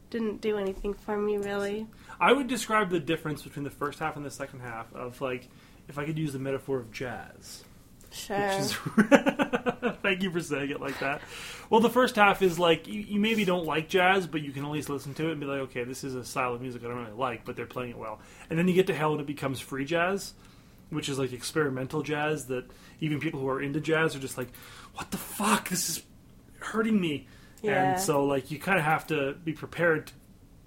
[0.09, 1.87] didn't do anything for me really.
[2.19, 5.47] I would describe the difference between the first half and the second half of like
[5.87, 7.63] if I could use the metaphor of jazz.
[8.11, 8.37] Sure.
[8.37, 8.73] Is
[10.01, 11.21] Thank you for saying it like that.
[11.69, 14.65] Well, the first half is like you, you maybe don't like jazz, but you can
[14.65, 16.83] at least listen to it and be like, okay, this is a style of music
[16.83, 18.19] I don't really like, but they're playing it well.
[18.49, 20.33] And then you get to hell and it becomes free jazz,
[20.89, 22.65] which is like experimental jazz that
[22.99, 24.49] even people who are into jazz are just like,
[24.95, 25.69] what the fuck?
[25.69, 26.03] This is
[26.59, 27.27] hurting me.
[27.61, 27.91] Yeah.
[27.93, 30.11] And so like you kind of have to be prepared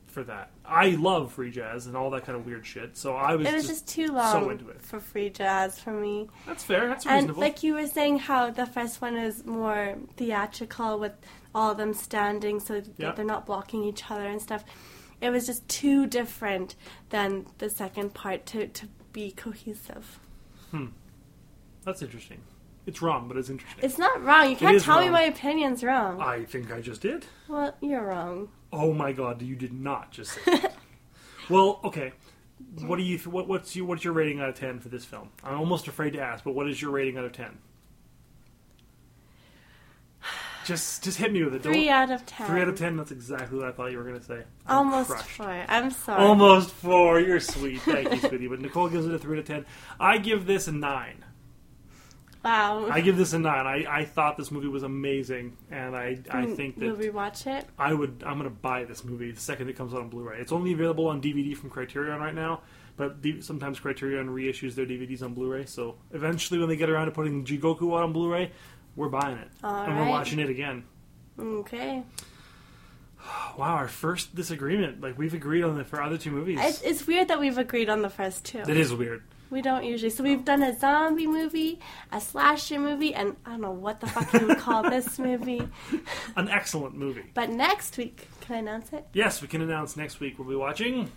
[0.07, 0.51] for that.
[0.65, 2.97] I love free jazz and all that kind of weird shit.
[2.97, 4.83] So I was, it was just, just too so long it.
[4.83, 6.29] for free jazz for me.
[6.47, 6.89] That's fair.
[6.89, 7.29] That's reasonable.
[7.31, 11.13] And like you were saying, how the first one is more theatrical with
[11.55, 13.13] all of them standing, so that Yeah.
[13.13, 14.65] they're not blocking each other and stuff.
[15.21, 16.75] it was just too different
[17.11, 20.19] than the second part to, to be cohesive.
[20.71, 20.87] Hmm.
[21.85, 22.41] That's interesting.
[22.87, 23.85] It's wrong, but it's interesting.
[23.85, 24.51] It's not wrong.
[24.51, 25.13] You can't is tell me wrong.
[25.13, 26.21] my opinion's wrong.
[26.21, 27.27] I think I just did.
[27.49, 28.49] well, you're wrong.
[28.73, 30.75] Oh my god, you did not just say that.
[31.49, 32.13] well, okay.
[32.81, 35.05] What do you th- what, what's your what's your rating out of 10 for this
[35.05, 35.29] film?
[35.45, 37.59] I'm almost afraid to ask, but what is your rating out of 10?
[40.65, 41.63] Just just hit me with it.
[41.63, 42.47] Three Don't, out of ten.
[42.47, 44.43] 3 out of 10, that's exactly what I thought you were going to say.
[44.67, 45.29] I'm Almost crushed.
[45.31, 45.65] four.
[45.69, 46.23] I'm sorry.
[46.23, 47.21] Almost 4.
[47.21, 47.81] You're sweet.
[47.83, 48.49] Thank you, sweetie.
[48.49, 49.67] But Nicole gives it a 3 out of 10.
[49.99, 51.25] I give this a 9.
[52.45, 52.89] Wow.
[52.91, 53.67] I give this a 9.
[53.67, 57.09] I, I thought this movie was amazing and I I mm, think that Will we
[57.11, 57.65] watch it?
[57.79, 58.25] I would.
[58.27, 60.39] I'm going to buy this movie the second it comes out on Blu-ray.
[60.41, 62.63] It's only available on DVD from Criterion right now,
[62.97, 65.67] but D- sometimes Criterion reissues their DVDs on Blu-ray.
[65.67, 68.51] So eventually, when they get around to putting Jigoku out on Blu-ray,
[68.97, 70.85] we're buying it All and we're watching it again.
[71.39, 72.03] Okay.
[73.57, 75.01] Wow, our first disagreement.
[75.01, 76.59] Like we've agreed on the for other two movies.
[76.61, 78.59] It's, it's weird that we've agreed on the first two.
[78.59, 79.23] It is weird.
[79.49, 80.11] We don't usually.
[80.11, 81.79] So we've done a zombie movie,
[82.11, 85.69] a slasher movie, and I don't know what the fuck you would call this movie.
[86.37, 87.25] An excellent movie.
[87.35, 89.07] But next week, can I announce it?
[89.13, 91.11] Yes, we can announce next week we'll be watching.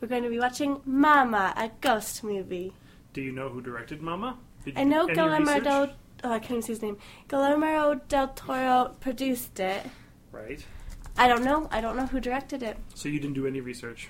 [0.00, 2.72] We're going to be watching Mama, a ghost movie.
[3.12, 4.36] Do you know who directed Mama?
[4.64, 5.90] Did I know Guillermo del.
[6.24, 6.98] Oh, I can't even see his name.
[7.28, 9.82] Guillermo del Toro produced it.
[10.30, 10.64] Right.
[11.16, 11.68] I don't know.
[11.70, 12.76] I don't know who directed it.
[12.94, 14.08] So you didn't do any research.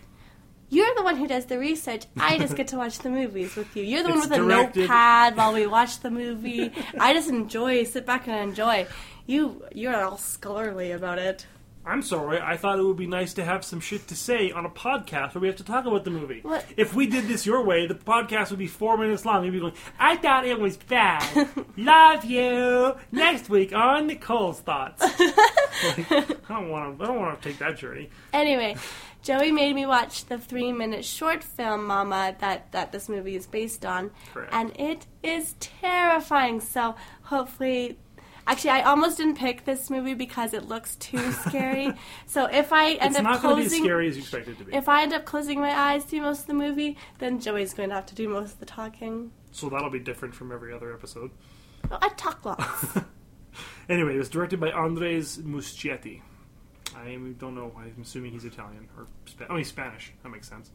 [0.69, 2.05] You're the one who does the research.
[2.17, 3.83] I just get to watch the movies with you.
[3.83, 6.71] You're the one It's with a directed- notepad while we watch the movie.
[6.99, 8.87] I just enjoy, sit back and enjoy.
[9.27, 11.47] You, you're all scholarly about it.
[11.85, 12.39] I'm sorry.
[12.41, 15.35] I thought it would be nice to have some shit to say on a podcast
[15.35, 16.39] where we have to talk about the movie.
[16.43, 16.65] What?
[16.77, 19.45] If we did this your way, the podcast would be four minutes long.
[19.45, 21.49] You'd be going, "I thought it was bad.
[21.77, 25.05] Love you." Next week on Nicole's thoughts.
[25.85, 27.05] Like, I don't want to.
[27.05, 28.11] I don't want to take that journey.
[28.33, 28.77] Anyway,
[29.23, 33.85] Joey made me watch the three-minute short film "Mama" that that this movie is based
[33.85, 34.53] on, Correct.
[34.55, 36.61] and it is terrifying.
[36.61, 37.99] So hopefully.
[38.47, 41.93] Actually, I almost didn't pick this movie because it looks too scary.
[42.27, 44.49] so if I end It's up not to be as closing, scary as you expect
[44.49, 44.75] it to be.
[44.75, 47.89] if I end up closing my eyes through most of the movie, then Joey's going
[47.91, 49.31] to have to do most of the talking.
[49.53, 51.31] so that'll be different from every other episode.
[51.89, 52.87] Well, I talk lots.
[53.89, 56.23] Anyway, it was directed by Andres Muschietti.
[56.97, 57.73] I don't know.
[57.77, 59.07] I'm assuming he's Italian or
[59.51, 60.13] oh, he's Spanish.
[60.23, 60.71] That makes sense.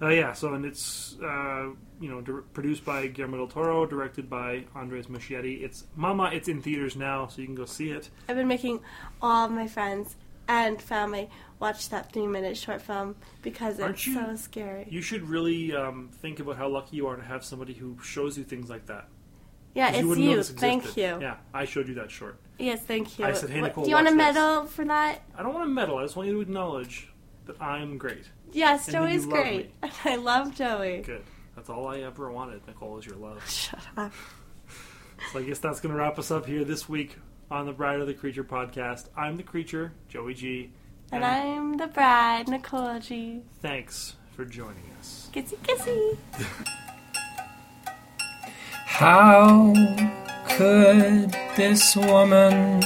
[0.00, 0.32] Uh, yeah.
[0.34, 1.68] So and it's uh,
[2.00, 5.62] you know dir- produced by Guillermo del Toro, directed by Andres Muschietti.
[5.62, 6.30] It's Mama.
[6.32, 8.10] It's in theaters now, so you can go see it.
[8.28, 8.80] I've been making
[9.22, 10.16] all of my friends
[10.48, 11.28] and family
[11.58, 14.86] watch that three-minute short film because Aren't it's you- so scary.
[14.90, 18.36] You should really um, think about how lucky you are to have somebody who shows
[18.38, 19.08] you things like that.
[19.74, 20.42] yeah, it's wouldn't you.
[20.42, 21.18] Thank you.
[21.20, 22.38] Yeah, I showed you that short.
[22.58, 23.24] Yes, thank you.
[23.24, 25.20] I said, "Hey, What- Nicole, do you want a watch this." medal for that?
[25.36, 25.98] I don't want a medal.
[25.98, 27.08] I just want you to acknowledge
[27.46, 28.24] that I'm great.
[28.52, 29.82] Yes, And Joey's love great.
[29.82, 29.90] me.
[30.04, 31.02] I love Joey.
[31.02, 31.22] Good.
[31.54, 33.42] That's all I ever wanted, Nicole, is your love.
[33.50, 34.12] Shut up.
[35.32, 37.16] So I guess that's going to wrap us up here this week
[37.50, 39.08] on the Bride of the Creature podcast.
[39.16, 40.72] I'm the creature, Joey G.
[41.12, 43.40] And I'm the bride, Nicole G.
[43.62, 45.30] thanks for joining us.
[45.32, 46.18] Kissy kissy.
[48.86, 49.72] How
[50.48, 52.82] could this woman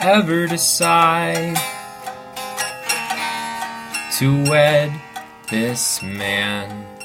[0.00, 1.56] ever decide
[4.16, 4.98] to wed
[5.50, 6.95] this man?